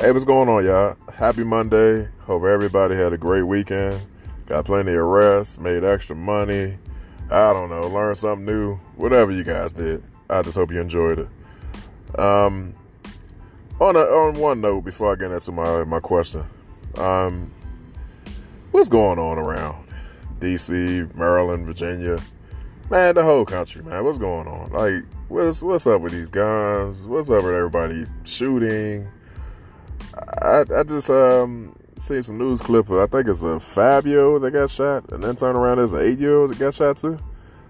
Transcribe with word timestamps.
Hey, 0.00 0.12
what's 0.12 0.24
going 0.24 0.48
on, 0.48 0.64
y'all? 0.64 0.94
Happy 1.12 1.42
Monday. 1.42 2.08
Hope 2.20 2.44
everybody 2.44 2.94
had 2.94 3.12
a 3.12 3.18
great 3.18 3.42
weekend. 3.42 4.00
Got 4.46 4.64
plenty 4.64 4.92
of 4.92 5.04
rest, 5.04 5.60
made 5.60 5.82
extra 5.82 6.14
money. 6.14 6.78
I 7.32 7.52
don't 7.52 7.68
know, 7.68 7.88
learned 7.88 8.16
something 8.16 8.46
new. 8.46 8.76
Whatever 8.94 9.32
you 9.32 9.42
guys 9.42 9.72
did. 9.72 10.04
I 10.30 10.42
just 10.42 10.56
hope 10.56 10.70
you 10.70 10.80
enjoyed 10.80 11.18
it. 11.18 11.28
Um, 12.16 12.74
on 13.80 13.96
a, 13.96 13.98
on 13.98 14.38
one 14.38 14.60
note, 14.60 14.84
before 14.84 15.10
I 15.10 15.16
get 15.16 15.32
into 15.32 15.50
my 15.50 15.82
my 15.82 15.98
question, 15.98 16.44
um, 16.96 17.50
what's 18.70 18.88
going 18.88 19.18
on 19.18 19.36
around 19.36 19.84
D.C., 20.38 21.08
Maryland, 21.16 21.66
Virginia, 21.66 22.20
man, 22.88 23.16
the 23.16 23.24
whole 23.24 23.44
country, 23.44 23.82
man? 23.82 24.04
What's 24.04 24.18
going 24.18 24.46
on? 24.46 24.70
Like, 24.70 25.02
what's 25.26 25.60
what's 25.60 25.88
up 25.88 26.02
with 26.02 26.12
these 26.12 26.30
guns? 26.30 27.04
What's 27.08 27.30
up 27.30 27.42
with 27.42 27.54
everybody 27.54 28.04
shooting? 28.22 29.10
I, 30.42 30.64
I 30.74 30.82
just 30.82 31.10
um 31.10 31.74
seen 31.96 32.22
some 32.22 32.38
news 32.38 32.62
clip. 32.62 32.90
I 32.90 33.06
think 33.06 33.28
it's 33.28 33.42
a 33.42 33.58
five 33.58 34.06
year 34.06 34.20
old 34.20 34.42
that 34.42 34.52
got 34.52 34.70
shot, 34.70 35.10
and 35.10 35.22
then 35.22 35.34
turn 35.34 35.56
around 35.56 35.78
there's 35.78 35.92
an 35.92 36.02
eight 36.02 36.18
year 36.18 36.36
old 36.36 36.50
that 36.50 36.58
got 36.58 36.74
shot 36.74 36.96
too. 36.96 37.18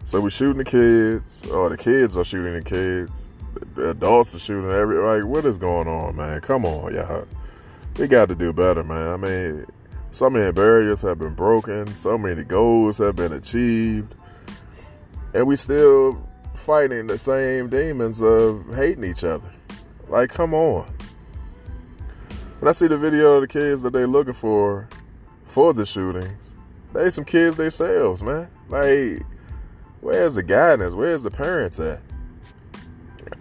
So 0.04 0.20
we're 0.20 0.30
shooting 0.30 0.58
the 0.58 0.64
kids, 0.64 1.46
or 1.50 1.68
the 1.68 1.76
kids 1.76 2.16
are 2.16 2.24
shooting 2.24 2.54
the 2.54 2.62
kids. 2.62 3.30
The 3.74 3.90
adults 3.90 4.34
are 4.34 4.38
shooting 4.38 4.70
every 4.70 4.96
like. 4.96 5.24
What 5.24 5.44
is 5.44 5.58
going 5.58 5.88
on, 5.88 6.16
man? 6.16 6.40
Come 6.40 6.64
on, 6.64 6.94
y'all. 6.94 7.26
We 7.98 8.06
got 8.06 8.28
to 8.28 8.34
do 8.34 8.52
better, 8.52 8.84
man. 8.84 9.12
I 9.12 9.16
mean, 9.16 9.66
so 10.10 10.30
many 10.30 10.52
barriers 10.52 11.02
have 11.02 11.18
been 11.18 11.34
broken, 11.34 11.94
so 11.94 12.16
many 12.16 12.44
goals 12.44 12.98
have 12.98 13.16
been 13.16 13.32
achieved, 13.32 14.14
and 15.34 15.46
we 15.46 15.56
still 15.56 16.24
fighting 16.54 17.06
the 17.06 17.18
same 17.18 17.68
demons 17.68 18.22
of 18.22 18.64
hating 18.74 19.04
each 19.04 19.24
other. 19.24 19.50
Like, 20.08 20.30
come 20.30 20.54
on 20.54 20.86
when 22.60 22.68
I 22.68 22.72
see 22.72 22.88
the 22.88 22.98
video 22.98 23.34
of 23.34 23.42
the 23.42 23.48
kids 23.48 23.82
that 23.82 23.92
they 23.92 24.04
looking 24.04 24.32
for 24.32 24.88
for 25.44 25.72
the 25.72 25.86
shootings, 25.86 26.56
they 26.92 27.08
some 27.10 27.24
kids 27.24 27.56
themselves, 27.56 28.22
man. 28.22 28.48
Like, 28.68 29.22
where's 30.00 30.34
the 30.34 30.42
guidance? 30.42 30.94
Where's 30.94 31.22
the 31.22 31.30
parents 31.30 31.78
at? 31.78 32.00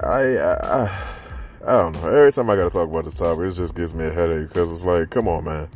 I, 0.02 0.38
I, 0.38 0.54
I, 0.54 1.16
I 1.66 1.72
don't 1.72 1.94
know. 1.94 2.08
Every 2.08 2.32
time 2.32 2.50
I 2.50 2.56
gotta 2.56 2.70
talk 2.70 2.90
about 2.90 3.06
this 3.06 3.16
topic, 3.16 3.46
it 3.46 3.52
just 3.52 3.76
gives 3.76 3.96
me 3.96 4.06
a 4.06 4.12
headache 4.12 4.50
because 4.50 4.72
it's 4.72 4.86
like, 4.86 5.10
come 5.10 5.28
on, 5.28 5.46
man. 5.46 5.68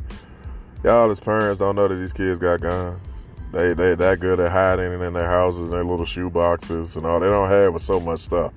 Y'all 0.84 1.10
as 1.10 1.20
parents 1.20 1.58
don't 1.58 1.76
know 1.76 1.88
that 1.88 1.94
these 1.94 2.12
kids 2.12 2.38
got 2.38 2.60
guns. 2.60 3.26
They 3.52 3.74
they 3.74 3.94
that 3.96 4.20
good 4.20 4.40
at 4.40 4.50
hiding 4.50 5.00
in 5.00 5.12
their 5.12 5.28
houses 5.28 5.64
and 5.64 5.72
their 5.72 5.84
little 5.84 6.04
shoe 6.04 6.30
boxes 6.30 6.96
and 6.96 7.04
all. 7.04 7.20
They 7.20 7.28
don't 7.28 7.50
have 7.50 7.72
with 7.72 7.82
so 7.82 8.00
much 8.00 8.20
stuff. 8.20 8.52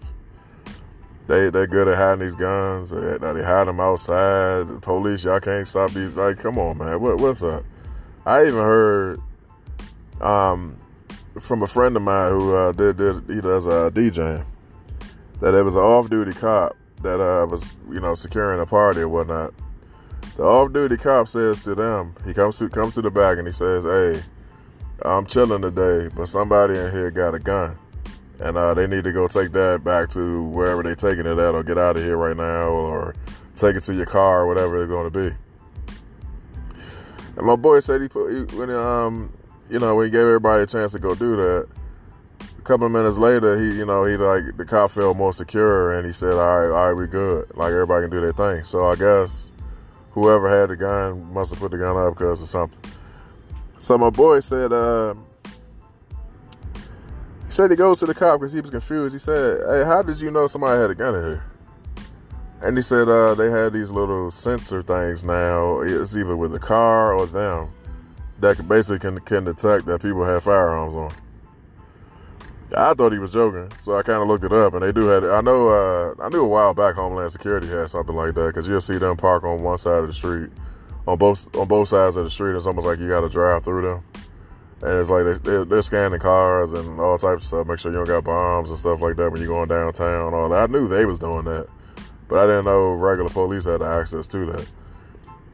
They 1.28 1.50
they're 1.50 1.68
good 1.68 1.88
at 1.88 1.98
hiding 1.98 2.20
these 2.20 2.36
guns. 2.36 2.92
They, 2.92 3.18
they 3.18 3.44
hide 3.44 3.68
them 3.68 3.80
outside. 3.80 4.68
The 4.68 4.80
police, 4.80 5.23
y'all 5.23 5.40
can't 5.40 5.68
stop 5.68 5.92
these. 5.92 6.16
Like, 6.16 6.38
come 6.38 6.59
on, 6.59 6.78
man. 6.78 7.02
What 7.02 7.20
what's 7.20 7.42
up? 7.42 7.64
I 8.26 8.44
even 8.44 8.59
heard 8.59 9.20
um, 10.22 10.78
from 11.40 11.64
a 11.64 11.68
friend 11.68 11.96
of 11.96 12.03
mine 12.03 12.31
who 12.31 12.56
uh, 12.56 12.72
did 12.73 12.98
did 12.98 13.23
he 13.28 13.42
does 13.42 13.66
a 13.66 13.86
uh, 13.86 13.90
DJ 13.90 14.46
that 15.40 15.53
it 15.53 15.64
was 15.64 15.76
an 15.76 15.81
off 15.81 16.09
duty 16.09 16.34
cop 16.34 16.76
that 17.02 17.20
uh, 17.20 17.46
was 17.48 17.73
you 17.90 18.00
know 18.00 18.14
securing 18.14 18.59
a 18.62 18.66
party 18.66 19.02
or 19.02 19.09
whatnot. 19.09 19.53
The 20.36 20.44
off 20.44 20.73
duty 20.73 20.98
cop 20.98 21.28
says 21.28 21.64
to 21.64 21.76
them, 21.76 22.14
he 22.26 22.34
comes 22.34 22.59
to 22.59 22.70
comes 22.70 22.96
to 22.96 23.02
the 23.02 23.12
back 23.12 23.40
and 23.40 23.48
he 23.48 23.53
says, 23.53 23.84
"Hey, 23.84 24.22
I'm 25.03 25.26
chilling 25.26 25.62
today, 25.62 26.09
but 26.16 26.28
somebody 26.28 26.78
in 26.78 26.92
here 26.92 27.09
got 27.09 27.34
a 27.34 27.40
gun." 27.40 27.78
And 28.39 28.58
uh, 28.58 28.73
they 28.73 28.88
need 28.88 29.03
to 29.03 29.11
go 29.11 29.28
take 29.28 29.52
that 29.53 29.83
back 29.83 30.09
to 30.09 30.44
wherever 30.44 30.83
they're 30.83 30.95
taking 30.95 31.25
it 31.25 31.38
at, 31.38 31.55
or 31.55 31.64
get 31.64 31.78
out 31.78 31.95
of 31.95 32.03
here 32.03 32.17
right 32.17 32.36
now, 32.36 32.69
or 32.69 33.16
take 33.55 33.75
it 33.75 33.81
to 33.81 33.94
your 33.94 34.05
car, 34.05 34.41
or 34.41 34.47
whatever 34.47 34.78
they're 34.78 34.88
going 34.88 35.11
to 35.11 35.30
be. 35.30 35.35
And 37.38 37.46
my 37.46 37.56
boy 37.56 37.79
said 37.79 38.01
he 38.01 38.07
put 38.07 38.31
he, 38.31 38.57
when 38.57 38.69
um 38.72 39.34
you 39.69 39.79
know 39.79 39.96
when 39.96 40.06
he 40.06 40.12
gave 40.12 40.22
everybody 40.22 40.63
a 40.63 40.66
chance 40.66 40.94
to 40.94 41.00
go 41.00 41.16
do 41.16 41.35
that. 41.35 41.68
A 42.40 42.62
couple 42.66 42.88
of 42.88 42.91
minutes 42.91 43.19
later, 43.19 43.59
he 43.59 43.78
you 43.78 43.85
know 43.85 44.06
he 44.06 44.18
like 44.18 44.57
the 44.57 44.66
cop 44.66 44.90
felt 44.90 45.16
more 45.17 45.34
secure, 45.34 45.97
and 45.97 46.06
he 46.06 46.13
said, 46.13 46.34
"All 46.34 46.59
right, 46.59 46.75
all 46.75 46.88
right, 46.88 46.94
we 46.94 47.07
good. 47.07 47.56
Like 47.56 47.72
everybody 47.72 48.06
can 48.06 48.12
do 48.12 48.22
their 48.22 48.31
thing." 48.31 48.63
So 48.63 48.85
I 48.85 48.96
guess 48.96 49.52
whoever 50.12 50.50
had 50.50 50.69
the 50.69 50.75
gun 50.75 51.31
must 51.31 51.52
have 51.52 51.59
put 51.59 51.72
the 51.72 51.78
gun 51.78 51.96
up 51.96 52.16
because 52.16 52.41
of 52.41 52.47
something. 52.47 52.91
So 53.78 53.97
my 53.97 54.09
boy 54.09 54.40
said, 54.40 54.72
uh, 54.72 55.13
he 57.45 57.51
said 57.51 57.69
he 57.69 57.78
goes 57.78 58.00
to 58.00 58.06
the 58.06 58.13
cop 58.13 58.39
because 58.39 58.53
he 58.53 58.61
was 58.61 58.69
confused. 58.69 59.13
He 59.13 59.19
said, 59.19 59.61
"Hey, 59.67 59.83
how 59.85 60.01
did 60.01 60.19
you 60.19 60.31
know 60.31 60.47
somebody 60.47 60.81
had 60.81 60.89
a 60.89 60.95
gun 60.95 61.16
in 61.16 61.23
here?" 61.23 61.44
And 62.61 62.75
he 62.75 62.81
said 62.81 63.07
uh, 63.07 63.35
they 63.35 63.51
had 63.51 63.73
these 63.73 63.91
little 63.91 64.31
sensor 64.31 64.81
things 64.81 65.23
now. 65.23 65.81
It's 65.81 66.16
either 66.16 66.35
with 66.35 66.51
the 66.51 66.59
car 66.59 67.13
or 67.13 67.28
them 67.28 67.69
that 68.39 68.67
basically 68.67 69.00
can, 69.00 69.19
can 69.19 69.44
detect 69.44 69.85
that 69.85 70.01
people 70.01 70.23
have 70.25 70.44
firearms 70.44 70.95
on. 70.95 71.13
I 72.75 72.94
thought 72.95 73.13
he 73.13 73.19
was 73.19 73.31
joking, 73.31 73.69
so 73.78 73.95
I 73.95 74.01
kind 74.01 74.22
of 74.22 74.28
looked 74.28 74.44
it 74.44 74.51
up, 74.51 74.73
and 74.73 74.81
they 74.81 74.91
do 74.91 75.05
have. 75.05 75.23
I 75.23 75.41
know. 75.41 75.69
Uh, 75.69 76.16
I 76.19 76.29
knew 76.29 76.41
a 76.41 76.47
while 76.47 76.73
back 76.73 76.95
Homeland 76.95 77.31
Security 77.31 77.67
had 77.67 77.89
something 77.89 78.16
like 78.16 78.34
that 78.34 78.47
because 78.47 78.67
you'll 78.67 78.81
see 78.81 78.97
them 78.97 79.16
park 79.17 79.44
on 79.44 79.61
one 79.61 79.78
side 79.78 80.00
of 80.00 80.07
the 80.07 80.13
street, 80.13 80.50
on 81.07 81.17
both 81.17 81.55
on 81.55 81.67
both 81.67 81.89
sides 81.89 82.16
of 82.16 82.23
the 82.23 82.29
street. 82.29 82.55
It's 82.55 82.66
almost 82.66 82.88
like 82.88 83.00
you 83.00 83.07
got 83.07 83.22
to 83.22 83.29
drive 83.29 83.63
through 83.63 83.84
them 83.84 84.03
and 84.81 85.00
it's 85.00 85.09
like 85.09 85.41
they're, 85.44 85.66
they're, 85.66 85.81
scanning 85.81 86.19
cars 86.19 86.74
and 86.74 87.00
all 87.00 87.18
types 87.18 87.44
of 87.44 87.47
stuff, 87.47 87.68
make 87.68 87.80
sure 87.80 87.91
you 87.91 87.97
don't 87.97 88.08
got 88.08 88.24
bombs 88.24 88.69
and 88.69 88.78
stuff 88.78 89.02
like 89.02 89.16
that 89.16 89.31
when 89.31 89.41
you're 89.41 89.50
going 89.50 89.69
downtown. 89.69 90.34
All 90.34 90.50
that. 90.50 90.69
I 90.69 90.72
knew 90.72 90.88
they 90.88 91.06
was 91.06 91.19
doing 91.19 91.46
that, 91.46 91.68
but 92.28 92.40
I 92.40 92.46
didn't 92.46 92.66
know 92.66 92.94
regular 92.94 93.30
police 93.30 93.66
had 93.66 93.81
access 93.81 94.28
to 94.28 94.46
that. 94.47 94.68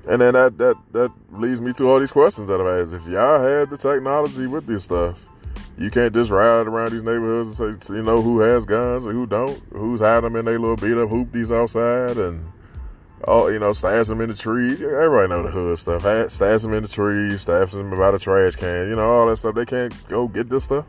And 0.08 0.22
then 0.22 0.34
that 0.34 0.58
that 0.58 0.76
that 0.94 1.12
leads 1.32 1.62
me 1.62 1.72
to 1.74 1.86
all 1.86 2.00
these 2.00 2.12
questions 2.12 2.48
that 2.48 2.60
I've 2.60 2.82
asked. 2.82 2.94
If 2.94 3.08
y'all 3.08 3.40
had 3.40 3.70
the 3.70 3.78
technology 3.78 4.48
with 4.48 4.66
this 4.66 4.84
stuff, 4.86 5.30
you 5.78 5.92
can't 5.92 6.14
just 6.14 6.32
ride 6.32 6.68
around 6.68 6.92
these 6.92 7.04
neighborhoods 7.04 7.60
and 7.60 7.84
say, 7.84 7.94
you 7.94 8.04
know, 8.04 8.22
who 8.22 8.40
has 8.40 8.66
guns 8.66 9.06
and 9.06 9.14
who 9.14 9.28
don't, 9.28 9.62
who's 9.72 10.02
hiding 10.02 10.24
them 10.24 10.36
in 10.36 10.46
their 10.46 10.60
little 10.60 10.76
beat 10.76 10.98
up 10.98 11.10
hoopties 11.10 11.56
outside 11.56 12.18
and 12.18 12.44
oh, 13.26 13.48
you 13.48 13.60
know, 13.60 13.74
stash 13.74 14.08
them 14.08 14.22
in 14.22 14.30
the 14.30 14.36
trees. 14.36 14.82
Everybody 14.82 15.30
know 15.30 15.44
the 15.44 15.52
hood 15.52 15.78
stuff. 15.78 16.02
Stash 16.32 16.62
them 16.62 16.74
in 16.74 16.84
the 16.84 16.90
trees, 16.90 17.42
stash 17.42 17.72
them 17.72 17.90
by 17.92 18.12
the 18.12 18.20
trash 18.20 18.56
can. 18.56 18.90
You 18.90 18.96
know, 18.96 19.10
all 19.10 19.28
that 19.28 19.38
stuff. 19.38 19.56
They 19.56 19.66
can't 19.66 19.94
go 20.08 20.28
get 20.28 20.50
this 20.50 20.66
stuff. 20.66 20.86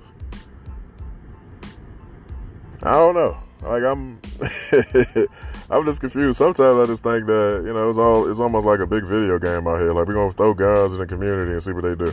I 2.83 2.93
don't 2.93 3.15
know. 3.15 3.39
Like 3.63 3.85
I'm, 3.85 4.21
I'm 5.71 5.85
just 5.85 6.01
confused. 6.01 6.37
Sometimes 6.37 6.81
I 6.81 6.87
just 6.87 7.05
think 7.05 7.27
that 7.27 7.63
you 7.65 7.73
know 7.73 7.89
it's 7.89 7.99
all 7.99 8.29
it's 8.29 8.41
almost 8.41 8.67
like 8.67 8.81
a 8.81 8.87
big 8.87 9.05
video 9.05 9.39
game 9.39 9.69
out 9.69 9.79
here. 9.79 9.91
Like 9.91 10.09
we're 10.09 10.15
gonna 10.15 10.33
throw 10.33 10.53
guns 10.53 10.93
in 10.93 10.99
the 10.99 11.07
community 11.07 11.53
and 11.53 11.63
see 11.63 11.73
what 11.73 11.85
they 11.85 11.95
do. 11.95 12.13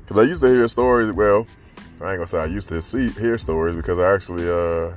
Because 0.00 0.18
I 0.18 0.22
used 0.22 0.40
to 0.42 0.48
hear 0.48 0.66
stories. 0.68 1.12
Well, 1.12 1.46
I 2.00 2.10
ain't 2.10 2.16
gonna 2.16 2.26
say 2.26 2.38
I 2.38 2.46
used 2.46 2.70
to 2.70 2.80
see 2.80 3.10
hear 3.10 3.36
stories 3.36 3.76
because 3.76 3.98
I 3.98 4.14
actually 4.14 4.48
uh 4.48 4.94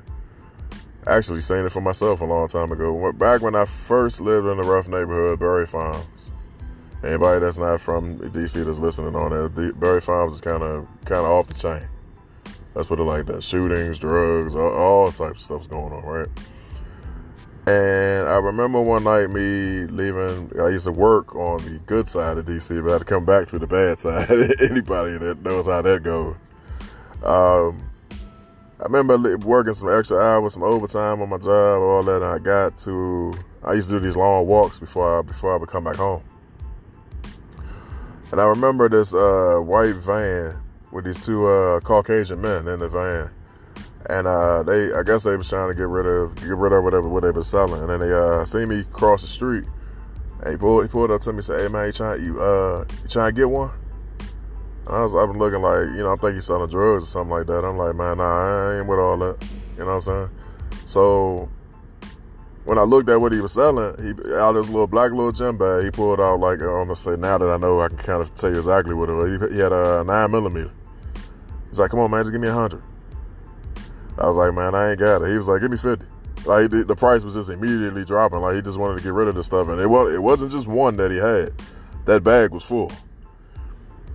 actually 1.07 1.41
seen 1.41 1.65
it 1.65 1.71
for 1.71 1.81
myself 1.81 2.21
a 2.21 2.25
long 2.25 2.47
time 2.47 2.71
ago. 2.71 3.11
Back 3.13 3.41
when 3.41 3.55
I 3.55 3.65
first 3.65 4.21
lived 4.21 4.47
in 4.47 4.57
the 4.57 4.63
rough 4.63 4.87
neighborhood, 4.87 5.39
Barry 5.39 5.65
Farms. 5.65 6.05
Anybody 7.03 7.39
that's 7.39 7.59
not 7.59 7.79
from 7.79 8.17
DC 8.17 8.65
that's 8.65 8.79
listening 8.79 9.15
on 9.15 9.29
that, 9.31 9.79
Barry 9.79 10.01
Farms 10.01 10.33
is 10.33 10.41
kind 10.41 10.63
of 10.63 10.87
kind 11.05 11.25
of 11.25 11.31
off 11.31 11.47
the 11.47 11.53
chain. 11.53 11.87
Let's 12.73 12.87
put 12.87 12.99
it 12.99 13.03
like 13.03 13.27
that: 13.27 13.43
shootings, 13.43 13.99
drugs, 13.99 14.55
all, 14.55 14.71
all 14.71 15.07
types 15.11 15.19
of 15.21 15.37
stuff's 15.39 15.67
going 15.67 15.93
on, 15.93 16.03
right? 16.03 16.27
And 17.67 18.27
I 18.27 18.37
remember 18.37 18.81
one 18.81 19.03
night 19.03 19.29
me 19.29 19.85
leaving. 19.85 20.51
I 20.59 20.69
used 20.69 20.85
to 20.85 20.91
work 20.91 21.35
on 21.35 21.63
the 21.65 21.79
good 21.85 22.09
side 22.09 22.37
of 22.37 22.45
DC, 22.45 22.83
but 22.83 22.89
I 22.89 22.93
had 22.93 22.99
to 22.99 23.05
come 23.05 23.25
back 23.25 23.47
to 23.47 23.59
the 23.59 23.67
bad 23.67 23.99
side. 23.99 24.29
Anybody 24.69 25.17
that 25.17 25.41
knows 25.43 25.67
how 25.67 25.81
that 25.81 26.03
goes. 26.03 26.35
Um, 27.23 27.84
I 28.85 28.87
remember 28.87 29.35
working 29.37 29.73
some 29.73 29.89
extra 29.89 30.19
hours, 30.19 30.53
some 30.53 30.61
overtime 30.61 31.19
on 31.19 31.29
my 31.29 31.39
job, 31.39 31.81
all 31.81 32.03
that. 32.03 32.17
And 32.17 32.25
I 32.25 32.37
got 32.37 32.77
to, 32.79 33.33
I 33.63 33.73
used 33.73 33.89
to 33.89 33.95
do 33.95 33.99
these 33.99 34.15
long 34.15 34.45
walks 34.45 34.79
before 34.79 35.17
I 35.17 35.21
before 35.23 35.55
I 35.55 35.57
would 35.57 35.69
come 35.69 35.85
back 35.85 35.95
home. 35.95 36.21
And 38.31 38.39
I 38.39 38.45
remember 38.45 38.87
this 38.87 39.11
uh, 39.11 39.57
white 39.57 39.95
van 39.95 40.61
with 40.91 41.03
these 41.03 41.19
two 41.19 41.47
uh, 41.47 41.79
Caucasian 41.79 42.41
men 42.41 42.67
in 42.67 42.79
the 42.79 42.87
van, 42.87 43.31
and 44.07 44.27
uh, 44.27 44.61
they, 44.61 44.93
I 44.93 45.01
guess 45.01 45.23
they 45.23 45.35
was 45.35 45.49
trying 45.49 45.69
to 45.69 45.75
get 45.75 45.87
rid 45.87 46.05
of 46.05 46.35
get 46.35 46.55
rid 46.55 46.71
of 46.71 46.83
whatever 46.83 47.09
what 47.09 47.23
they 47.23 47.31
were 47.31 47.43
selling. 47.43 47.81
And 47.81 47.89
then 47.89 48.01
they 48.01 48.13
uh, 48.13 48.45
see 48.45 48.67
me 48.67 48.83
cross 48.91 49.23
the 49.23 49.27
street, 49.27 49.63
and 50.41 50.51
he 50.51 50.57
pulled 50.57 50.83
he 50.83 50.89
pulled 50.89 51.09
up 51.09 51.21
to 51.21 51.31
me 51.31 51.37
and 51.37 51.45
said, 51.45 51.61
"Hey 51.61 51.69
man, 51.69 51.87
you 51.87 51.91
trying 51.91 52.23
you 52.23 52.39
uh 52.39 52.85
you 53.01 53.09
trying 53.09 53.33
to 53.33 53.41
get 53.41 53.49
one?" 53.49 53.71
I 54.87 55.01
was, 55.01 55.15
I've 55.15 55.29
been 55.29 55.39
looking 55.39 55.61
like, 55.61 55.87
you 55.97 56.03
know, 56.03 56.13
I 56.13 56.15
think 56.15 56.35
he's 56.35 56.45
selling 56.45 56.69
drugs 56.69 57.03
or 57.03 57.07
something 57.07 57.31
like 57.31 57.47
that. 57.47 57.65
I'm 57.65 57.77
like, 57.77 57.95
man, 57.95 58.17
nah, 58.17 58.73
I 58.73 58.77
ain't 58.77 58.87
with 58.87 58.99
all 58.99 59.17
that. 59.17 59.43
You 59.73 59.79
know 59.79 59.85
what 59.87 59.93
I'm 59.93 60.01
saying? 60.01 60.29
So 60.85 61.49
when 62.65 62.77
I 62.77 62.83
looked 62.83 63.09
at 63.09 63.19
what 63.19 63.31
he 63.31 63.41
was 63.41 63.53
selling, 63.53 63.95
he 64.03 64.11
out 64.35 64.55
of 64.55 64.65
his 64.65 64.69
little 64.69 64.87
black 64.87 65.11
little 65.11 65.31
gym 65.31 65.57
bag, 65.57 65.85
he 65.85 65.91
pulled 65.91 66.19
out 66.19 66.39
like 66.39 66.59
I'm 66.61 66.85
gonna 66.85 66.95
say 66.95 67.15
now 67.15 67.37
that 67.37 67.49
I 67.49 67.57
know, 67.57 67.79
I 67.79 67.87
can 67.87 67.97
kind 67.97 68.21
of 68.21 68.33
tell 68.35 68.51
you 68.51 68.57
exactly 68.57 68.93
what 68.93 69.09
it 69.09 69.13
was. 69.13 69.31
He, 69.31 69.55
he 69.55 69.59
had 69.59 69.71
a 69.71 70.03
nine 70.03 70.31
millimeter. 70.31 70.71
He's 71.69 71.79
like, 71.79 71.91
come 71.91 71.99
on, 71.99 72.11
man, 72.11 72.23
just 72.23 72.31
give 72.31 72.41
me 72.41 72.47
a 72.47 72.53
hundred. 72.53 72.81
I 74.17 74.27
was 74.27 74.37
like, 74.37 74.53
man, 74.53 74.75
I 74.75 74.91
ain't 74.91 74.99
got 74.99 75.21
it. 75.21 75.29
He 75.29 75.37
was 75.37 75.47
like, 75.47 75.61
give 75.61 75.71
me 75.71 75.77
fifty. 75.77 76.05
Like 76.45 76.69
the, 76.69 76.83
the 76.83 76.95
price 76.95 77.23
was 77.23 77.33
just 77.33 77.49
immediately 77.49 78.05
dropping. 78.05 78.39
Like 78.39 78.55
he 78.55 78.61
just 78.61 78.79
wanted 78.79 78.97
to 78.97 79.03
get 79.03 79.13
rid 79.13 79.27
of 79.27 79.35
the 79.35 79.43
stuff, 79.43 79.67
and 79.67 79.79
it 79.79 79.87
was 79.87 80.13
it 80.13 80.21
wasn't 80.21 80.51
just 80.51 80.67
one 80.67 80.97
that 80.97 81.11
he 81.11 81.17
had. 81.17 81.51
That 82.05 82.23
bag 82.23 82.51
was 82.51 82.63
full, 82.63 82.91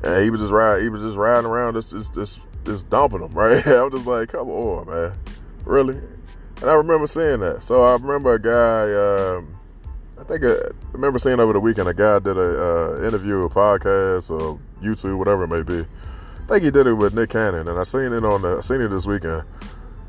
and 0.03 0.25
he 0.25 0.31
was 0.31 0.41
just 0.41 0.53
riding. 0.53 0.85
He 0.85 0.89
was 0.89 1.03
just 1.03 1.17
riding 1.17 1.49
around, 1.49 1.75
just 1.75 1.91
just 1.91 2.15
just, 2.15 2.49
just 2.65 2.91
dumping 2.91 3.21
them. 3.21 3.33
Right? 3.35 3.67
I 3.67 3.83
was 3.83 3.93
just 3.93 4.07
like, 4.07 4.29
come 4.31 4.49
on, 4.51 4.87
man, 4.89 5.19
really. 5.65 5.97
And 6.61 6.69
I 6.69 6.75
remember 6.75 7.07
seeing 7.07 7.41
that. 7.41 7.63
So 7.63 7.83
I 7.83 7.93
remember 7.93 8.35
a 8.35 8.39
guy. 8.39 9.37
Um, 9.37 9.57
I 10.19 10.25
think 10.25 10.45
I, 10.45 10.53
I 10.53 10.93
remember 10.93 11.19
seeing 11.19 11.41
over 11.41 11.53
the 11.53 11.61
weekend 11.61 11.89
a 11.89 11.95
guy 11.95 12.19
did 12.19 12.37
a 12.37 12.41
uh, 12.41 13.07
interview, 13.07 13.45
a 13.45 13.51
podcast, 13.51 14.31
or 14.31 14.59
YouTube, 14.83 15.17
whatever 15.19 15.45
it 15.45 15.49
may 15.49 15.63
be. 15.63 15.81
I 15.81 16.55
think 16.55 16.65
he 16.65 16.71
did 16.71 16.87
it 16.87 16.95
with 16.95 17.15
Nick 17.15 17.31
Cannon, 17.31 17.69
and 17.69 17.79
I 17.79 17.85
seen 17.85 18.13
it 18.13 18.25
on 18.25 18.43
the 18.43 18.59
I 18.59 18.61
seen 18.61 18.81
it 18.81 18.89
this 18.89 19.07
weekend 19.07 19.45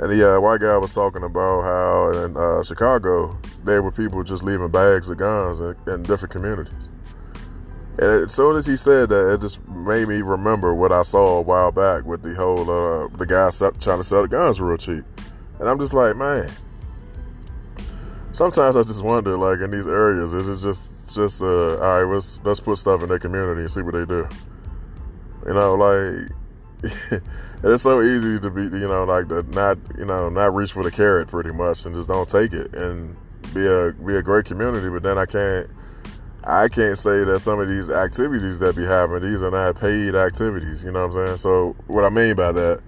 and 0.02 0.12
the 0.12 0.36
uh, 0.36 0.40
white 0.40 0.60
guy 0.60 0.76
was 0.78 0.94
talking 0.94 1.24
about 1.24 1.62
how 1.62 2.24
in 2.24 2.36
uh, 2.36 2.64
Chicago 2.64 3.38
there 3.64 3.84
were 3.84 3.92
people 3.92 4.24
just 4.24 4.42
leaving 4.42 4.68
bags 4.70 5.10
of 5.10 5.18
guns 5.18 5.60
in, 5.60 5.76
in 5.88 6.02
different 6.04 6.32
communities. 6.32 6.90
And 7.98 8.26
as 8.26 8.34
soon 8.34 8.56
as 8.56 8.66
he 8.66 8.78
said 8.78 9.10
that, 9.10 9.34
it 9.34 9.42
just 9.42 9.68
made 9.68 10.08
me 10.08 10.22
remember 10.22 10.74
what 10.74 10.92
I 10.92 11.02
saw 11.02 11.38
a 11.38 11.42
while 11.42 11.72
back 11.72 12.06
with 12.06 12.22
the 12.24 12.34
whole 12.36 12.62
uh, 12.62 13.08
the 13.18 13.26
guy 13.26 13.50
trying 13.80 14.00
to 14.00 14.04
sell 14.04 14.22
the 14.22 14.28
guns 14.28 14.62
real 14.62 14.78
cheap. 14.78 15.04
And 15.60 15.70
I'm 15.70 15.80
just 15.80 15.94
like, 15.94 16.16
man. 16.16 16.50
Sometimes 18.32 18.78
I 18.78 18.84
just 18.84 19.04
wonder, 19.04 19.38
like 19.38 19.60
in 19.60 19.72
these 19.72 19.86
areas, 19.86 20.32
is 20.32 20.48
it 20.48 20.66
just 20.66 21.14
just 21.14 21.42
uh, 21.42 21.78
all 21.80 22.04
right? 22.04 22.14
Let's 22.14 22.40
let's 22.44 22.62
put 22.62 22.78
stuff 22.78 23.04
in 23.04 23.10
their 23.10 23.20
community 23.20 23.62
and 23.62 23.72
see 23.72 23.82
what 23.82 23.94
they 23.94 24.06
do. 24.06 24.28
You 25.46 25.54
know, 25.54 25.76
like 25.76 26.32
it's 27.64 27.84
so 27.84 28.02
easy 28.02 28.40
to 28.40 28.50
be, 28.50 28.64
you 28.64 28.88
know, 28.88 29.04
like 29.04 29.28
to 29.30 29.44
not, 29.44 29.78
you 29.98 30.06
know, 30.06 30.30
not 30.30 30.54
reach 30.56 30.72
for 30.72 30.84
the 30.84 30.92
carrot 30.92 31.28
pretty 31.28 31.52
much 31.52 31.86
and 31.86 31.94
just 31.94 32.10
don't 32.10 32.28
take 32.28 32.54
it 32.54 32.74
and 32.74 33.16
be 33.54 33.68
a 33.68 33.92
be 33.92 34.16
a 34.16 34.22
great 34.22 34.46
community. 34.46 34.90
But 34.90 35.04
then 35.04 35.18
I 35.18 35.26
can't, 35.26 35.68
I 36.44 36.68
can't 36.70 36.98
say 36.98 37.24
that 37.24 37.40
some 37.40 37.60
of 37.60 37.68
these 37.68 37.90
activities 37.90 38.60
that 38.60 38.76
be 38.76 38.86
happening, 38.86 39.30
these 39.30 39.44
are 39.44 39.52
not 39.52 39.80
paid 39.80 40.16
activities. 40.16 40.84
You 40.84 40.92
know 40.92 41.08
what 41.08 41.16
I'm 41.18 41.28
saying? 41.28 41.38
So 41.38 41.76
what 41.88 42.04
I 42.04 42.10
mean 42.10 42.36
by 42.36 42.52
that, 42.52 42.82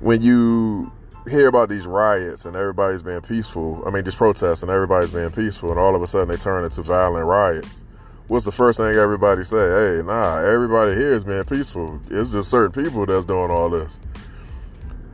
when 0.00 0.20
you 0.20 0.92
hear 1.30 1.48
about 1.48 1.68
these 1.68 1.86
riots 1.86 2.44
and 2.44 2.56
everybody's 2.56 3.02
being 3.02 3.20
peaceful, 3.20 3.82
I 3.86 3.90
mean, 3.90 4.04
these 4.04 4.16
protests 4.16 4.62
and 4.62 4.70
everybody's 4.70 5.12
being 5.12 5.30
peaceful, 5.30 5.70
and 5.70 5.78
all 5.78 5.94
of 5.94 6.02
a 6.02 6.06
sudden 6.06 6.28
they 6.28 6.36
turn 6.36 6.64
into 6.64 6.82
violent 6.82 7.26
riots 7.26 7.84
what's 8.28 8.44
the 8.44 8.52
first 8.52 8.78
thing 8.78 8.96
everybody 8.96 9.44
say? 9.44 9.56
Hey, 9.56 10.02
nah, 10.02 10.38
everybody 10.38 10.94
here 10.94 11.14
is 11.14 11.24
being 11.24 11.44
peaceful. 11.44 12.00
It's 12.10 12.32
just 12.32 12.50
certain 12.50 12.82
people 12.82 13.06
that's 13.06 13.24
doing 13.24 13.50
all 13.50 13.70
this. 13.70 13.98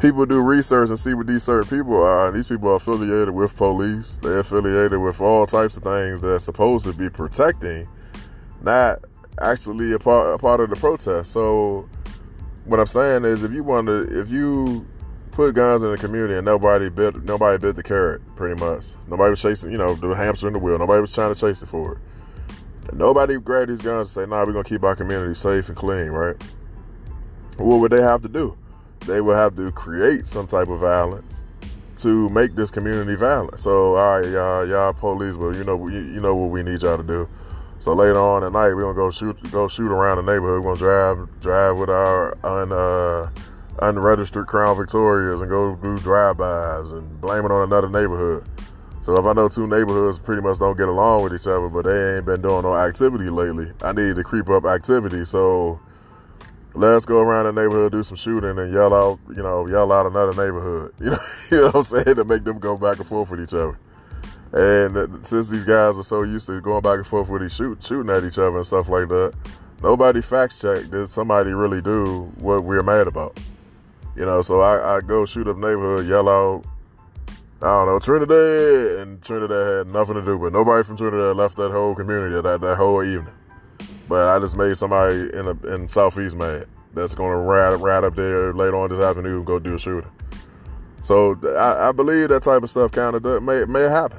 People 0.01 0.25
do 0.25 0.41
research 0.41 0.89
and 0.89 0.99
see 0.99 1.13
what 1.15 1.27
these 1.27 1.43
certain 1.43 1.69
people 1.69 2.03
are, 2.03 2.31
these 2.33 2.47
people 2.47 2.71
are 2.71 2.77
affiliated 2.77 3.35
with 3.35 3.57
police. 3.57 4.17
They're 4.17 4.39
affiliated 4.39 4.99
with 4.99 5.21
all 5.21 5.47
types 5.47 5.77
of 5.77 5.83
things 5.83 6.21
that's 6.21 6.45
supposed 6.45 6.87
to 6.87 6.95
be 6.95 7.11
protecting, 7.11 7.87
not 8.63 9.01
actually 9.41 9.93
a 9.93 9.99
part, 9.99 10.35
a 10.35 10.39
part 10.39 10.61
of 10.61 10.71
the 10.71 10.77
protest. 10.77 11.33
So, 11.33 11.89
what 12.65 12.81
I'm 12.81 12.87
saying 12.87 13.25
is, 13.25 13.43
if 13.43 13.53
you 13.53 13.63
want 13.63 13.89
to, 13.89 14.21
if 14.21 14.31
you 14.31 14.87
put 15.33 15.55
guns 15.55 15.83
in 15.83 15.91
the 15.91 15.99
community 15.99 16.35
and 16.35 16.45
nobody 16.45 16.89
bit, 16.89 17.23
nobody 17.25 17.59
bit 17.59 17.77
the 17.77 17.83
carrot, 17.83 18.23
pretty 18.37 18.59
much. 18.59 18.87
Nobody 19.07 19.31
was 19.31 19.43
chasing, 19.43 19.71
you 19.71 19.79
know, 19.79 19.95
the 19.95 20.15
hamster 20.15 20.47
in 20.47 20.55
the 20.55 20.59
wheel. 20.59 20.79
Nobody 20.79 21.01
was 21.01 21.15
trying 21.15 21.35
to 21.35 21.41
chase 21.41 21.63
it 21.63 21.67
for 21.67 21.93
it 21.93 21.99
Nobody 22.93 23.39
grab 23.39 23.69
these 23.69 23.83
guns 23.83 24.17
and 24.17 24.25
say, 24.25 24.31
nah, 24.31 24.45
we're 24.45 24.53
to 24.53 24.65
keep 24.65 24.83
our 24.83 24.97
community 24.97 25.35
safe 25.35 25.69
and 25.69 25.77
clean, 25.77 26.09
right? 26.09 26.37
What 27.57 27.77
would 27.77 27.93
they 27.93 28.03
have 28.03 28.23
to 28.23 28.29
do? 28.29 28.57
They 29.07 29.21
will 29.21 29.37
have 29.37 29.57
to 29.57 29.73
create 29.73 30.27
some 30.27 30.47
type 30.47 30.69
of 30.69 30.81
violence 30.81 31.43
to 31.97 32.29
make 32.31 32.55
this 32.55 32.71
community 32.71 33.15
violent. 33.15 33.59
So, 33.59 33.97
all 33.97 34.21
right, 34.21 34.29
y'all, 34.31 34.67
y'all 34.67 34.93
police, 34.93 35.37
but 35.37 35.57
you 35.57 35.65
know, 35.65 35.89
you, 35.89 36.01
you 36.01 36.21
know 36.21 36.35
what 36.35 36.51
we 36.51 36.63
need 36.63 36.83
y'all 36.83 36.97
to 36.97 37.03
do. 37.03 37.29
So 37.79 37.95
later 37.95 38.19
on 38.19 38.45
at 38.45 38.53
night, 38.53 38.75
we're 38.75 38.83
gonna 38.83 38.95
go 38.95 39.11
shoot, 39.11 39.39
go 39.51 39.67
shoot 39.69 39.91
around 39.91 40.25
the 40.25 40.33
neighborhood. 40.33 40.63
We're 40.63 40.75
gonna 40.75 41.17
drive, 41.17 41.41
drive 41.41 41.77
with 41.79 41.89
our 41.89 42.37
un, 42.45 42.73
uh, 42.73 43.31
unregistered 43.81 44.47
Crown 44.47 44.77
Victorias 44.77 45.41
and 45.41 45.49
go 45.49 45.75
do 45.77 45.99
drive-bys 45.99 46.91
and 46.91 47.21
blame 47.21 47.45
it 47.45 47.51
on 47.51 47.63
another 47.63 47.89
neighborhood. 47.89 48.45
So 49.01 49.15
if 49.15 49.25
I 49.25 49.33
know 49.33 49.49
two 49.49 49.67
neighborhoods 49.67 50.19
pretty 50.19 50.43
much 50.43 50.59
don't 50.59 50.77
get 50.77 50.89
along 50.89 51.25
with 51.25 51.35
each 51.35 51.47
other, 51.47 51.69
but 51.69 51.87
they 51.87 52.17
ain't 52.17 52.27
been 52.27 52.43
doing 52.43 52.63
no 52.63 52.77
activity 52.77 53.31
lately, 53.31 53.73
I 53.83 53.93
need 53.93 54.17
to 54.17 54.23
creep 54.23 54.51
up 54.51 54.67
activity. 54.67 55.25
So 55.25 55.81
let's 56.75 57.07
go 57.07 57.21
around 57.21 57.47
the 57.47 57.53
neighborhood, 57.53 57.93
do 57.93 58.03
some 58.03 58.17
shooting, 58.17 58.59
and 58.59 58.73
yell 58.73 58.95
out, 58.95 59.19
you 59.29 59.43
know, 59.43 59.67
yell 59.67 59.93
out 59.93 60.07
another 60.07 60.33
neighborhood. 60.33 60.95
You 61.01 61.11
know, 61.11 61.19
you 61.51 61.57
know 61.59 61.65
what 61.67 61.75
I'm 61.77 61.83
saying? 61.83 62.17
To 62.17 62.25
make 62.25 62.45
them 62.45 62.59
go 62.59 62.77
back 62.77 62.99
and 62.99 63.07
forth 63.07 63.31
with 63.31 63.41
each 63.41 63.55
other. 63.55 63.79
And 64.53 65.25
since 65.25 65.49
these 65.49 65.65
guys 65.65 65.99
are 65.99 66.03
so 66.03 66.23
used 66.23 66.47
to 66.49 66.61
going 66.61 66.83
back 66.83 66.97
and 66.97 67.07
forth 67.07 67.29
with 67.29 67.43
each 67.43 67.53
shoot, 67.53 67.83
shooting 67.83 68.11
at 68.11 68.25
each 68.25 68.39
other 68.39 68.57
and 68.57 68.67
stuff 68.67 68.89
like 68.89 69.09
that, 69.09 69.33
nobody 69.83 70.21
fact 70.21 70.61
check 70.61 70.91
did 70.91 71.09
somebody 71.09 71.53
really 71.53 71.81
do 71.81 72.33
what 72.37 72.65
we're 72.65 72.83
mad 72.83 73.07
about. 73.07 73.39
You 74.17 74.27
know, 74.27 74.43
so 74.43 74.61
I, 74.61 74.97
I 74.97 75.01
go 75.01 75.25
shoot 75.25 75.49
up 75.49 75.57
neighborhood, 75.57 76.07
yell 76.07 76.29
out, 76.29 76.65
I 77.63 77.67
don't 77.67 77.87
know, 77.87 77.99
Trinidad, 77.99 79.07
and 79.07 79.23
Trinidad 79.23 79.87
had 79.87 79.93
nothing 79.95 80.15
to 80.15 80.25
do 80.25 80.37
with. 80.37 80.53
Nobody 80.53 80.83
from 80.83 80.97
Trinidad 80.97 81.37
left 81.37 81.57
that 81.57 81.71
whole 81.71 81.95
community 81.95 82.41
that 82.41 82.61
that 82.61 82.77
whole 82.77 83.03
evening. 83.05 83.35
But 84.11 84.27
I 84.27 84.41
just 84.41 84.57
made 84.57 84.77
somebody 84.77 85.31
in 85.33 85.47
a, 85.47 85.73
in 85.73 85.87
Southeast 85.87 86.37
mad 86.37 86.67
that's 86.95 87.15
going 87.15 87.31
to 87.31 87.37
ride 87.37 87.77
ride 87.77 88.03
up 88.03 88.17
there 88.17 88.53
later 88.53 88.75
on 88.75 88.91
this 88.91 88.99
afternoon 88.99 89.37
and 89.37 89.47
go 89.47 89.61
do 89.61 89.77
a 89.77 89.79
shooting. 89.79 90.11
So 91.01 91.39
I, 91.57 91.91
I 91.91 91.93
believe 91.93 92.29
that 92.31 92.43
type 92.43 92.65
of 92.65 92.69
stuff 92.69 92.91
kind 92.91 93.15
of 93.15 93.43
may 93.45 93.65
may 93.67 93.83
happen. 93.83 94.19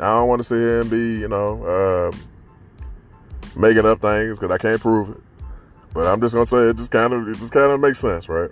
I 0.00 0.18
don't 0.18 0.26
want 0.26 0.40
to 0.40 0.42
sit 0.42 0.56
here 0.56 0.80
and 0.80 0.90
be 0.90 1.20
you 1.20 1.28
know 1.28 1.62
uh, 1.64 2.16
making 3.56 3.86
up 3.86 4.00
things 4.00 4.40
because 4.40 4.52
I 4.52 4.58
can't 4.58 4.80
prove 4.80 5.10
it. 5.10 5.22
But 5.94 6.08
I'm 6.08 6.20
just 6.20 6.34
gonna 6.34 6.44
say 6.44 6.70
it 6.70 6.76
just 6.76 6.90
kind 6.90 7.12
of 7.12 7.28
it 7.28 7.36
just 7.36 7.52
kind 7.52 7.70
of 7.70 7.78
makes 7.78 8.00
sense, 8.00 8.28
right? 8.28 8.50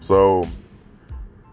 So 0.00 0.48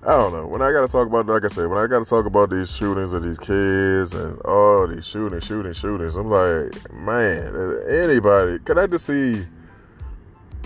I 0.05 0.17
don't 0.17 0.33
know. 0.33 0.45
When 0.45 0.61
I 0.61 0.73
got 0.73 0.81
to 0.81 0.89
talk 0.89 1.07
about, 1.07 1.27
like 1.27 1.45
I 1.45 1.47
said, 1.47 1.67
when 1.67 1.77
I 1.77 1.88
got 1.88 2.00
to 2.00 2.05
talk 2.05 2.25
about 2.25 2.50
these 2.50 2.75
shootings 2.75 3.13
of 3.13 3.23
these 3.23 3.38
kids 3.39 4.13
and 4.13 4.38
all 4.41 4.85
these 4.85 5.07
shooting, 5.07 5.39
shooting, 5.39 5.71
shootings, 5.71 6.17
I'm 6.17 6.29
like, 6.29 6.91
man, 6.91 7.55
uh, 7.55 7.77
anybody, 7.88 8.59
Can 8.59 8.77
I 8.79 8.88
just 8.88 9.05
see, 9.05 9.45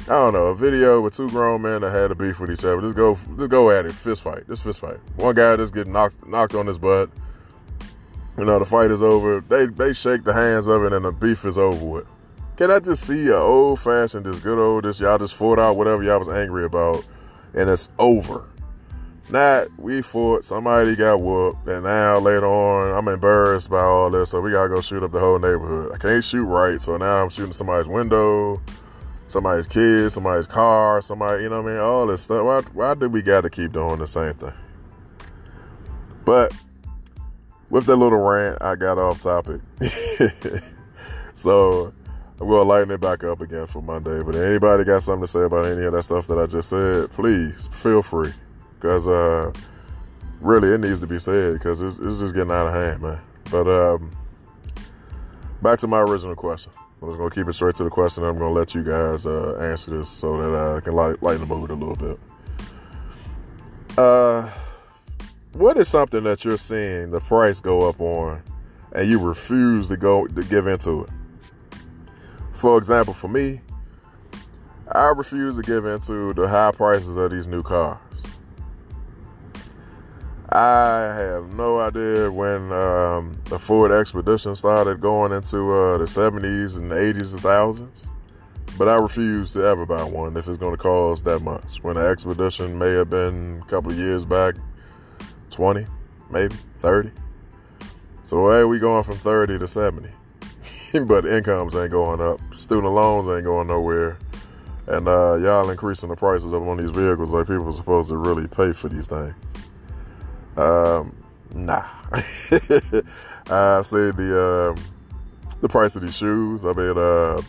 I 0.05 0.09
don't 0.09 0.33
know, 0.33 0.47
a 0.47 0.55
video 0.55 1.01
with 1.01 1.13
two 1.13 1.29
grown 1.29 1.61
men 1.61 1.81
that 1.81 1.91
had 1.91 2.09
a 2.09 2.15
beef 2.15 2.39
with 2.39 2.49
each 2.49 2.65
other? 2.65 2.81
Just 2.81 2.95
go, 2.95 3.13
just 3.37 3.51
go 3.51 3.69
at 3.69 3.85
it, 3.85 3.93
fist 3.93 4.23
fight, 4.23 4.47
just 4.47 4.63
fist 4.63 4.79
fight. 4.79 4.97
One 5.17 5.35
guy 5.35 5.55
just 5.55 5.71
get 5.71 5.85
knocked, 5.85 6.25
knocked 6.25 6.55
on 6.55 6.65
his 6.65 6.79
butt. 6.79 7.11
You 8.39 8.45
know, 8.45 8.57
the 8.57 8.65
fight 8.65 8.89
is 8.89 9.03
over. 9.03 9.41
They 9.41 9.67
they 9.67 9.93
shake 9.93 10.23
the 10.23 10.33
hands 10.33 10.65
of 10.65 10.83
it, 10.83 10.93
and 10.93 11.05
the 11.05 11.11
beef 11.11 11.45
is 11.45 11.59
over 11.59 11.85
with. 11.85 12.07
Can 12.55 12.71
I 12.71 12.79
just 12.79 13.03
see 13.03 13.27
a 13.27 13.37
old 13.37 13.79
fashioned, 13.79 14.25
this 14.25 14.39
good 14.39 14.57
old, 14.57 14.85
this 14.85 14.99
y'all 14.99 15.19
just 15.19 15.35
fought 15.35 15.59
out 15.59 15.75
whatever 15.75 16.01
y'all 16.01 16.17
was 16.17 16.29
angry 16.29 16.65
about, 16.65 17.05
and 17.53 17.69
it's 17.69 17.89
over 17.99 18.47
not 19.29 19.67
we 19.77 20.01
fought, 20.01 20.45
somebody 20.45 20.95
got 20.95 21.19
whooped, 21.19 21.67
and 21.67 21.83
now 21.83 22.17
later 22.19 22.45
on 22.45 22.97
I'm 22.97 23.07
embarrassed 23.13 23.69
by 23.69 23.81
all 23.81 24.09
this, 24.09 24.29
so 24.29 24.39
we 24.39 24.51
gotta 24.51 24.69
go 24.69 24.81
shoot 24.81 25.03
up 25.03 25.11
the 25.11 25.19
whole 25.19 25.39
neighborhood. 25.39 25.91
I 25.93 25.97
can't 25.97 26.23
shoot 26.23 26.45
right, 26.45 26.81
so 26.81 26.95
now 26.97 27.23
I'm 27.23 27.29
shooting 27.29 27.53
somebody's 27.53 27.89
window, 27.89 28.61
somebody's 29.27 29.67
kid, 29.67 30.11
somebody's 30.11 30.47
car, 30.47 31.01
somebody, 31.01 31.43
you 31.43 31.49
know 31.49 31.61
what 31.61 31.71
I 31.71 31.73
mean? 31.73 31.83
All 31.83 32.07
this 32.07 32.21
stuff. 32.21 32.45
Why, 32.45 32.61
why 32.73 32.95
do 32.95 33.09
we 33.09 33.21
gotta 33.21 33.49
keep 33.49 33.73
doing 33.73 33.99
the 33.99 34.07
same 34.07 34.33
thing? 34.33 34.53
But 36.23 36.53
with 37.69 37.85
that 37.87 37.97
little 37.97 38.19
rant, 38.19 38.61
I 38.61 38.75
got 38.75 38.97
off 38.97 39.19
topic. 39.19 39.59
so 41.33 41.93
I'm 42.39 42.47
gonna 42.47 42.63
lighten 42.63 42.91
it 42.91 43.01
back 43.01 43.25
up 43.25 43.41
again 43.41 43.67
for 43.67 43.81
Monday. 43.81 44.23
But 44.23 44.35
anybody 44.35 44.85
got 44.85 45.03
something 45.03 45.23
to 45.23 45.27
say 45.27 45.41
about 45.41 45.65
any 45.65 45.83
of 45.83 45.91
that 45.91 46.03
stuff 46.03 46.27
that 46.27 46.39
I 46.39 46.45
just 46.45 46.69
said, 46.69 47.11
please 47.11 47.67
feel 47.73 48.01
free 48.01 48.31
because 48.79 49.07
uh, 49.07 49.51
really 50.39 50.73
it 50.73 50.79
needs 50.79 51.01
to 51.01 51.07
be 51.07 51.19
said 51.19 51.53
because 51.53 51.81
it's, 51.81 51.99
it's, 51.99 52.19
just 52.19 52.35
getting 52.35 52.51
out 52.51 52.67
of 52.67 52.73
hand, 52.73 53.01
man. 53.01 53.19
But 53.49 53.67
um, 53.67 54.11
back 55.61 55.79
to 55.79 55.87
my 55.87 55.99
original 56.01 56.35
question. 56.35 56.71
I'm 57.01 57.09
just 57.09 57.17
gonna 57.17 57.31
keep 57.31 57.47
it 57.47 57.53
straight 57.53 57.75
to 57.75 57.83
the 57.83 57.89
question. 57.89 58.23
I'm 58.23 58.37
gonna 58.37 58.51
let 58.51 58.75
you 58.75 58.83
guys 58.83 59.25
uh, 59.25 59.57
answer 59.61 59.97
this 59.97 60.09
so 60.09 60.37
that 60.37 60.77
I 60.77 60.79
can 60.81 60.93
light, 60.93 61.21
lighten 61.21 61.47
the 61.47 61.55
mood 61.55 61.69
a 61.69 61.75
little 61.75 61.95
bit. 61.95 62.19
Uh, 63.97 64.49
what 65.53 65.77
is 65.77 65.87
something 65.87 66.23
that 66.23 66.45
you're 66.45 66.57
seeing 66.57 67.09
the 67.09 67.19
price 67.19 67.61
go 67.61 67.87
up 67.87 67.99
on, 67.99 68.41
and 68.93 69.09
you 69.09 69.19
refuse 69.19 69.87
to 69.89 69.97
go 69.97 70.27
to 70.27 70.43
give 70.43 70.67
into 70.67 71.03
it? 71.03 71.09
For 72.51 72.77
example, 72.77 73.13
for 73.13 73.27
me, 73.27 73.61
I 74.91 75.09
refuse 75.09 75.55
to 75.57 75.61
give 75.61 75.85
into 75.85 76.33
the 76.33 76.47
high 76.47 76.71
prices 76.71 77.15
of 77.15 77.31
these 77.31 77.47
new 77.47 77.61
cars. 77.63 77.99
I 80.57 81.13
have 81.13 81.53
no 81.53 81.77
idea 81.77 82.31
when 82.31 82.71
um, 82.71 83.39
the 83.45 83.59
Ford 83.59 83.91
Expedition 83.91 84.55
started 84.55 84.99
going 84.99 85.31
into 85.31 85.71
uh, 85.71 85.99
the 85.99 86.05
70s 86.05 86.79
and 86.79 86.91
80s 86.91 87.33
and 87.33 87.43
thousands, 87.43 88.09
but 88.75 88.87
I 88.87 88.95
refuse 88.95 89.53
to 89.53 89.63
ever 89.63 89.85
buy 89.85 90.03
one 90.03 90.35
if 90.35 90.47
it's 90.47 90.57
going 90.57 90.75
to 90.75 90.81
cost 90.81 91.25
that 91.25 91.41
much. 91.41 91.83
When 91.83 91.95
the 91.95 92.07
Expedition 92.07 92.79
may 92.79 92.89
have 92.93 93.07
been 93.07 93.61
a 93.63 93.69
couple 93.69 93.91
of 93.91 93.99
years 93.99 94.25
back, 94.25 94.55
20, 95.51 95.85
maybe 96.31 96.55
30. 96.77 97.11
So 98.23 98.51
hey, 98.51 98.63
we 98.63 98.79
going 98.79 99.03
from 99.03 99.17
30 99.17 99.59
to 99.59 99.67
70. 99.67 100.09
but 101.05 101.27
incomes 101.27 101.75
ain't 101.75 101.91
going 101.91 102.19
up. 102.19 102.39
Student 102.51 102.93
loans 102.93 103.27
ain't 103.27 103.43
going 103.43 103.67
nowhere. 103.67 104.17
And 104.87 105.07
uh, 105.07 105.35
y'all 105.35 105.69
increasing 105.69 106.09
the 106.09 106.15
prices 106.15 106.51
of 106.51 106.67
on 106.67 106.77
these 106.77 106.89
vehicles 106.89 107.31
like 107.31 107.45
people 107.45 107.67
are 107.67 107.73
supposed 107.73 108.09
to 108.09 108.17
really 108.17 108.47
pay 108.47 108.73
for 108.73 108.89
these 108.89 109.05
things. 109.05 109.35
Um, 110.57 111.15
nah. 111.53 111.85
I've 113.49 113.85
seen 113.85 114.15
the 114.15 114.73
um, 114.75 114.83
the 115.61 115.69
price 115.69 115.95
of 115.95 116.01
these 116.01 116.17
shoes. 116.17 116.65
I 116.65 116.73
mean, 116.73 116.97
uh, 116.97 117.41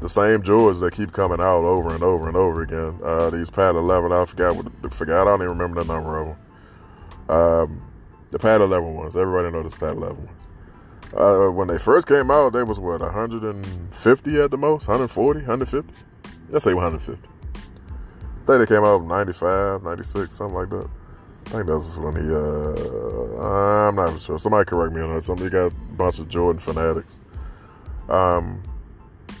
the 0.00 0.08
same 0.08 0.42
Jordans 0.42 0.80
that 0.80 0.92
keep 0.92 1.12
coming 1.12 1.40
out 1.40 1.64
over 1.64 1.94
and 1.94 2.02
over 2.02 2.28
and 2.28 2.36
over 2.36 2.62
again. 2.62 2.98
Uh, 3.02 3.30
these 3.30 3.50
Pad 3.50 3.74
11, 3.74 4.12
I 4.12 4.24
forgot 4.24 4.56
what 4.56 4.94
forgot. 4.94 5.22
I 5.22 5.24
don't 5.24 5.40
even 5.42 5.58
remember 5.58 5.82
the 5.82 5.92
number 5.92 6.18
of 6.18 6.26
them. 6.28 7.36
Um, 7.36 7.86
the 8.30 8.38
Pad 8.38 8.60
11 8.60 8.94
ones. 8.94 9.16
Everybody 9.16 9.50
knows 9.50 9.64
this 9.64 9.74
Pad 9.74 9.96
11 9.96 10.16
ones. 10.16 10.30
Uh, 11.16 11.50
when 11.50 11.68
they 11.68 11.78
first 11.78 12.06
came 12.06 12.30
out, 12.30 12.52
they 12.52 12.62
was 12.62 12.78
what 12.78 13.00
150 13.00 14.40
at 14.40 14.50
the 14.50 14.56
most, 14.56 14.88
140, 14.88 15.40
150. 15.40 15.92
Let's 16.50 16.64
say 16.64 16.74
150. 16.74 17.28
I 17.54 18.46
think 18.46 18.68
they 18.68 18.74
came 18.74 18.84
out 18.84 19.04
95, 19.04 19.82
96, 19.82 20.34
something 20.34 20.54
like 20.54 20.68
that. 20.70 20.88
I 21.48 21.50
think 21.50 21.66
that's 21.66 21.96
when 21.96 22.14
he. 22.14 22.30
Uh, 22.30 23.88
I'm 23.88 23.94
not 23.94 24.08
even 24.08 24.18
sure. 24.18 24.38
Somebody 24.38 24.66
correct 24.66 24.94
me 24.94 25.00
on 25.00 25.14
that. 25.14 25.22
Somebody 25.22 25.48
got 25.48 25.72
a 25.72 25.74
bunch 25.94 26.18
of 26.18 26.28
Jordan 26.28 26.60
fanatics. 26.60 27.20
Um, 28.10 28.62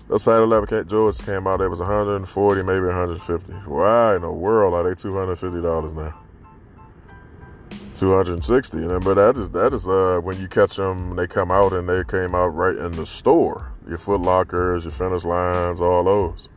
those 0.08 0.22
Pad 0.22 0.40
11 0.40 0.88
George 0.88 1.18
came 1.22 1.46
out. 1.46 1.60
It 1.60 1.68
was 1.68 1.80
140, 1.80 2.62
maybe 2.62 2.86
150. 2.86 3.52
Why 3.52 4.16
in 4.16 4.22
the 4.22 4.32
world 4.32 4.72
are 4.72 4.88
they 4.88 4.94
250 4.94 5.60
dollars 5.60 5.92
now? 5.92 6.18
260 7.94 8.78
and 8.78 9.04
but 9.04 9.14
that 9.14 9.36
is 9.36 9.50
that 9.50 9.74
is 9.74 9.88
uh 9.88 10.20
when 10.22 10.40
you 10.40 10.46
catch 10.46 10.76
them 10.76 11.16
they 11.16 11.26
come 11.26 11.50
out 11.50 11.72
and 11.72 11.88
they 11.88 12.04
came 12.04 12.32
out 12.32 12.46
right 12.46 12.76
in 12.76 12.92
the 12.92 13.04
store 13.04 13.72
your 13.88 13.98
foot 13.98 14.20
lockers 14.20 14.84
your 14.84 14.92
finish 14.92 15.24
lines 15.24 15.80
all 15.80 16.04
those 16.04 16.48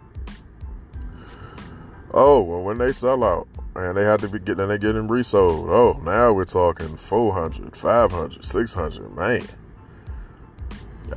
oh 2.14 2.44
well 2.44 2.62
when 2.62 2.78
they 2.78 2.92
sell 2.92 3.24
out 3.24 3.48
and 3.76 3.98
they 3.98 4.04
had 4.04 4.20
to 4.20 4.28
be 4.28 4.40
getting 4.40 4.68
they 4.68 4.78
getting 4.78 5.08
resold 5.08 5.70
oh 5.70 6.00
now 6.04 6.32
we're 6.32 6.44
talking 6.44 6.96
400 6.96 7.76
500 7.76 8.44
600 8.44 9.16
man 9.16 9.46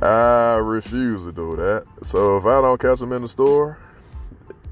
i 0.01 0.55
refuse 0.55 1.23
to 1.23 1.31
do 1.31 1.55
that 1.55 1.85
so 2.03 2.37
if 2.37 2.45
i 2.45 2.61
don't 2.61 2.79
catch 2.79 2.99
them 2.99 3.11
in 3.11 3.21
the 3.21 3.27
store 3.27 3.77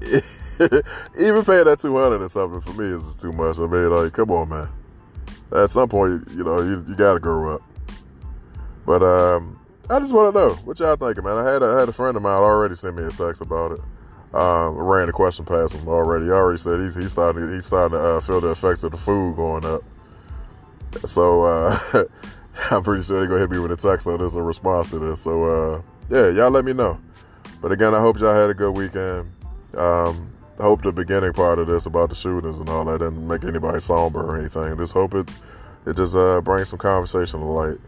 even 0.02 1.44
paying 1.44 1.64
that 1.64 1.78
200 1.80 2.22
or 2.22 2.28
something 2.28 2.60
for 2.60 2.72
me 2.80 2.86
is 2.86 3.04
just 3.04 3.20
too 3.20 3.32
much 3.32 3.58
i 3.58 3.66
mean 3.66 3.90
like 3.90 4.12
come 4.12 4.30
on 4.30 4.48
man 4.48 4.68
at 5.54 5.70
some 5.70 5.88
point, 5.88 6.28
you 6.34 6.44
know, 6.44 6.60
you, 6.60 6.84
you 6.88 6.94
got 6.96 7.14
to 7.14 7.20
grow 7.20 7.54
up. 7.54 7.62
But 8.84 9.02
um, 9.02 9.58
I 9.88 9.98
just 9.98 10.12
want 10.12 10.34
to 10.34 10.38
know 10.38 10.54
what 10.64 10.78
y'all 10.80 10.96
thinking, 10.96 11.24
man. 11.24 11.38
I 11.38 11.52
had 11.52 11.62
a, 11.62 11.66
I 11.66 11.80
had 11.80 11.88
a 11.88 11.92
friend 11.92 12.16
of 12.16 12.22
mine 12.22 12.32
already 12.32 12.74
send 12.74 12.96
me 12.96 13.04
a 13.04 13.10
text 13.10 13.40
about 13.40 13.72
it. 13.72 13.80
Um, 14.34 14.74
ran 14.74 15.06
the 15.06 15.12
question 15.12 15.44
past 15.44 15.74
him 15.74 15.86
already. 15.86 16.24
He 16.24 16.30
already 16.32 16.58
said 16.58 16.80
he's 16.80 16.96
he's 16.96 17.12
starting 17.12 17.46
to, 17.46 17.54
he's 17.54 17.66
starting 17.66 17.96
to 17.96 18.04
uh, 18.04 18.20
feel 18.20 18.40
the 18.40 18.50
effects 18.50 18.82
of 18.82 18.90
the 18.90 18.96
food 18.96 19.36
going 19.36 19.64
up. 19.64 19.82
So 21.06 21.44
uh, 21.44 21.78
I'm 22.72 22.82
pretty 22.82 23.04
sure 23.04 23.20
they're 23.20 23.28
gonna 23.28 23.40
hit 23.40 23.50
me 23.50 23.60
with 23.60 23.70
a 23.70 23.76
text 23.76 24.08
on 24.08 24.18
this 24.18 24.34
a 24.34 24.42
response 24.42 24.90
to 24.90 24.98
this. 24.98 25.20
So 25.20 25.44
uh, 25.44 25.82
yeah, 26.10 26.30
y'all 26.30 26.50
let 26.50 26.64
me 26.64 26.72
know. 26.72 27.00
But 27.62 27.70
again, 27.70 27.94
I 27.94 28.00
hope 28.00 28.18
y'all 28.18 28.34
had 28.34 28.50
a 28.50 28.54
good 28.54 28.72
weekend. 28.72 29.30
Um, 29.76 30.32
I 30.58 30.64
hope 30.64 30.82
the 30.82 30.92
beginning 30.92 31.32
part 31.32 31.60
of 31.60 31.68
this 31.68 31.86
about 31.86 32.08
the 32.08 32.16
shootings 32.16 32.58
and 32.58 32.68
all 32.68 32.84
that 32.86 32.98
didn't 32.98 33.28
make 33.28 33.44
anybody 33.44 33.78
somber 33.78 34.20
or 34.20 34.36
anything. 34.36 34.64
I 34.64 34.74
just 34.74 34.94
hope 34.94 35.14
it 35.14 35.30
it 35.86 35.96
just 35.96 36.16
uh, 36.16 36.40
brings 36.40 36.70
some 36.70 36.80
conversation 36.80 37.38
to 37.38 37.46
light. 37.46 37.78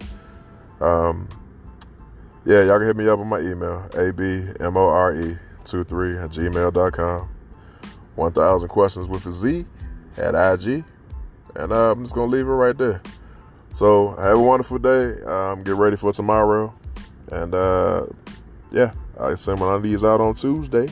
Um, 0.80 1.28
yeah, 2.44 2.62
y'all 2.62 2.78
can 2.78 2.86
hit 2.86 2.96
me 2.96 3.08
up 3.08 3.18
on 3.18 3.26
my 3.26 3.40
email, 3.40 3.88
abmore23 5.66 6.24
at 6.24 6.30
gmail.com. 6.30 7.28
1,000 8.14 8.68
questions 8.68 9.08
with 9.08 9.26
a 9.26 9.30
Z 9.30 9.64
at 10.16 10.34
IG. 10.34 10.84
And 11.54 11.72
uh, 11.72 11.92
I'm 11.92 12.02
just 12.02 12.14
going 12.14 12.30
to 12.30 12.36
leave 12.36 12.46
it 12.46 12.50
right 12.50 12.76
there. 12.76 13.02
So 13.72 14.16
have 14.16 14.38
a 14.38 14.40
wonderful 14.40 14.78
day. 14.78 15.22
Um, 15.22 15.62
get 15.62 15.74
ready 15.74 15.96
for 15.96 16.12
tomorrow. 16.12 16.74
And 17.30 17.54
uh, 17.54 18.06
yeah, 18.70 18.92
I 19.20 19.34
send 19.34 19.60
one 19.60 19.74
of 19.74 19.82
these 19.82 20.04
out 20.04 20.20
on 20.20 20.34
Tuesday 20.34 20.88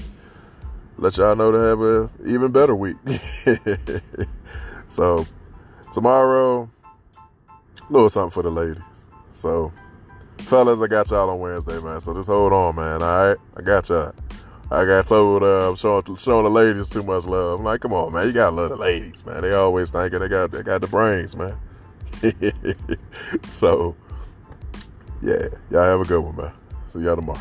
let 0.96 1.16
y'all 1.16 1.34
know 1.34 1.50
to 1.50 1.58
have 1.58 1.80
a 1.80 2.10
even 2.26 2.52
better 2.52 2.74
week. 2.74 2.96
so 4.86 5.26
tomorrow, 5.92 6.70
a 7.16 7.92
little 7.92 8.08
something 8.08 8.30
for 8.30 8.42
the 8.42 8.50
ladies. 8.50 8.82
So, 9.32 9.72
fellas, 10.38 10.80
I 10.80 10.86
got 10.86 11.10
y'all 11.10 11.30
on 11.30 11.40
Wednesday, 11.40 11.80
man. 11.80 12.00
So 12.00 12.14
just 12.14 12.28
hold 12.28 12.52
on, 12.52 12.76
man. 12.76 13.02
All 13.02 13.28
right, 13.28 13.36
I 13.56 13.62
got 13.62 13.88
y'all. 13.88 14.14
I 14.74 14.84
got 14.84 15.06
told 15.06 15.42
uh, 15.42 15.68
I'm 15.68 15.76
showing 15.76 16.16
showing 16.16 16.44
the 16.44 16.50
ladies 16.50 16.88
too 16.88 17.02
much 17.02 17.26
love. 17.26 17.60
I'm 17.60 17.64
like, 17.64 17.80
come 17.80 17.92
on, 17.92 18.12
man, 18.12 18.26
you 18.26 18.32
gotta 18.32 18.54
love 18.54 18.70
the 18.70 18.76
ladies, 18.76 19.24
man. 19.24 19.42
They 19.42 19.52
always 19.52 19.90
thinking 19.90 20.18
they 20.18 20.28
got 20.28 20.50
they 20.50 20.62
got 20.62 20.80
the 20.80 20.88
brains, 20.88 21.36
man. 21.36 21.56
so, 23.48 23.94
yeah, 25.22 25.46
y'all 25.70 25.84
have 25.84 26.00
a 26.00 26.04
good 26.04 26.20
one, 26.20 26.36
man. 26.36 26.52
See 26.88 27.00
y'all 27.00 27.16
tomorrow. 27.16 27.40